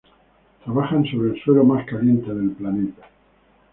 [0.63, 3.03] Trabajan sobre el suelo más caliente del planeta.